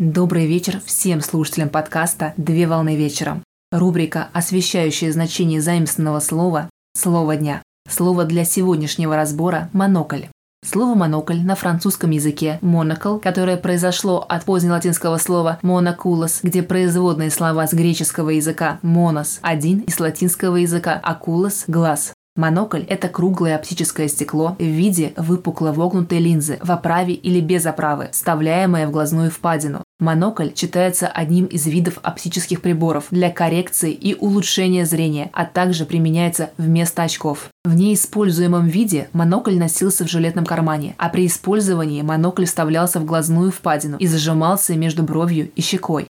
Добрый 0.00 0.46
вечер 0.46 0.80
всем 0.84 1.20
слушателям 1.20 1.68
подкаста 1.68 2.34
«Две 2.36 2.66
волны 2.66 2.96
вечером». 2.96 3.44
Рубрика, 3.70 4.28
освещающая 4.32 5.12
значение 5.12 5.60
заимственного 5.60 6.18
слова 6.18 6.68
«Слово 6.96 7.36
дня». 7.36 7.62
Слово 7.88 8.24
для 8.24 8.44
сегодняшнего 8.44 9.14
разбора– 9.14 9.70
«монокль». 9.72 10.24
Слово 10.66 10.96
«монокль» 10.96 11.42
на 11.42 11.54
французском 11.54 12.10
языке 12.10 12.58
«monocle», 12.60 13.20
которое 13.20 13.56
произошло 13.56 14.26
от 14.28 14.44
позднелатинского 14.44 15.16
слова 15.18 15.60
«monoculus», 15.62 16.40
где 16.42 16.64
производные 16.64 17.30
слова 17.30 17.64
с 17.64 17.72
греческого 17.72 18.30
языка 18.30 18.80
«monos»– 18.82 19.38
«один» 19.42 19.78
и 19.78 19.92
с 19.92 20.00
латинского 20.00 20.56
языка 20.56 21.00
«oculus»– 21.04 21.64
«глаз». 21.68 22.13
Монокль– 22.36 22.82
это 22.88 23.08
круглое 23.08 23.54
оптическое 23.54 24.08
стекло 24.08 24.56
в 24.58 24.62
виде 24.62 25.12
выпукло 25.16 25.70
вогнутой 25.70 26.18
линзы 26.18 26.58
в 26.60 26.72
оправе 26.72 27.14
или 27.14 27.40
без 27.40 27.64
оправы, 27.64 28.08
вставляемое 28.10 28.88
в 28.88 28.90
глазную 28.90 29.30
впадину. 29.30 29.84
Монокль 30.00 30.48
считается 30.56 31.06
одним 31.06 31.44
из 31.44 31.64
видов 31.66 32.00
оптических 32.02 32.60
приборов 32.60 33.04
для 33.12 33.30
коррекции 33.30 33.92
и 33.92 34.16
улучшения 34.16 34.84
зрения, 34.84 35.30
а 35.32 35.44
также 35.44 35.86
применяется 35.86 36.50
вместо 36.58 37.04
очков. 37.04 37.50
В 37.64 37.76
неиспользуемом 37.76 38.66
виде 38.66 39.08
монокль 39.12 39.56
носился 39.56 40.04
в 40.04 40.10
жилетном 40.10 40.44
кармане, 40.44 40.96
а 40.98 41.10
при 41.10 41.26
использовании 41.26 42.02
монокль 42.02 42.46
вставлялся 42.46 42.98
в 42.98 43.04
глазную 43.04 43.52
впадину 43.52 43.96
и 43.98 44.08
зажимался 44.08 44.74
между 44.74 45.04
бровью 45.04 45.52
и 45.54 45.60
щекой. 45.60 46.08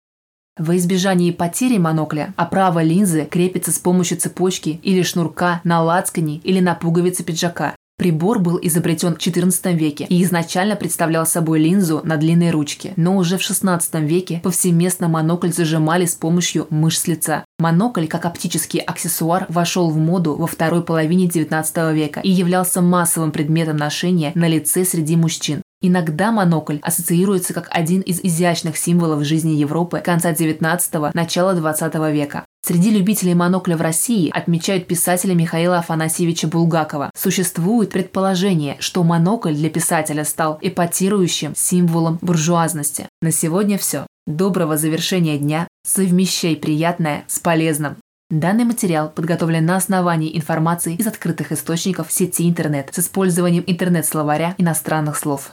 Во 0.57 0.77
избежании 0.77 1.33
потери 1.33 1.79
монокля 1.79 2.33
оправа 2.37 2.81
линзы 2.81 3.25
крепится 3.25 3.73
с 3.73 3.81
помощью 3.81 4.19
цепочки 4.19 4.79
или 4.85 5.03
шнурка 5.03 5.61
на 5.65 5.83
лацкане 5.83 6.37
или 6.45 6.61
на 6.61 6.77
пуговице 6.77 7.25
пиджака. 7.25 7.75
Прибор 7.97 8.39
был 8.39 8.61
изобретен 8.63 9.15
в 9.15 9.19
XIV 9.19 9.73
веке 9.75 10.07
и 10.09 10.23
изначально 10.23 10.77
представлял 10.77 11.27
собой 11.27 11.59
линзу 11.59 12.03
на 12.05 12.17
длинной 12.17 12.51
ручке, 12.51 12.93
но 12.97 13.17
уже 13.17 13.37
в 13.37 13.41
XVI 13.41 13.81
веке 14.05 14.41
повсеместно 14.45 15.09
монокль 15.09 15.53
зажимали 15.53 16.07
с 16.07 16.15
помощью 16.15 16.69
мышц 16.71 17.09
лица. 17.09 17.45
Монокль 17.59 18.07
как 18.07 18.25
оптический 18.25 18.79
аксессуар 18.79 19.47
вошел 19.49 19.91
в 19.91 19.97
моду 19.97 20.37
во 20.37 20.47
второй 20.47 20.85
половине 20.85 21.27
XIX 21.27 21.95
века 21.95 22.21
и 22.21 22.31
являлся 22.31 22.81
массовым 22.81 23.33
предметом 23.33 23.77
ношения 23.77 24.31
на 24.37 24.47
лице 24.47 24.85
среди 24.85 25.17
мужчин. 25.17 25.63
Иногда 25.87 26.33
монокль 26.33 26.79
ассоциируется 26.81 27.53
как 27.53 27.69
один 27.71 28.01
из 28.01 28.19
изящных 28.19 28.79
символов 28.79 29.23
жизни 29.23 29.51
Европы 29.51 30.01
конца 30.03 30.33
XIX– 30.33 31.11
начала 31.13 31.55
XX 31.55 32.11
века. 32.11 32.47
Среди 32.65 32.89
любителей 32.89 33.35
монокля 33.35 33.77
в 33.77 33.83
России 33.83 34.31
отмечают 34.31 34.87
писателя 34.87 35.35
Михаила 35.35 35.81
Афанасьевича 35.81 36.49
Булгакова. 36.49 37.11
Существует 37.15 37.91
предположение, 37.91 38.77
что 38.79 39.05
монокль 39.05 39.53
для 39.53 39.69
писателя 39.69 40.25
стал 40.25 40.59
эпатирующим 40.63 41.55
символом 41.55 42.19
буржуазности. 42.23 43.07
На 43.21 43.31
сегодня 43.31 43.77
все. 43.77 44.07
Доброго 44.27 44.79
завершения 44.79 45.37
дня. 45.37 45.69
Совмещай 45.87 46.57
приятное 46.57 47.25
с 47.27 47.39
полезным. 47.41 47.97
Данный 48.31 48.65
материал 48.65 49.11
подготовлен 49.11 49.67
на 49.67 49.77
основании 49.77 50.35
информации 50.35 50.95
из 50.95 51.07
открытых 51.07 51.53
источников 51.53 52.11
сети 52.11 52.49
интернет 52.49 52.89
с 52.95 53.01
использованием 53.01 53.65
интернет-словаря 53.67 54.55
иностранных 54.57 55.19
слов. 55.19 55.53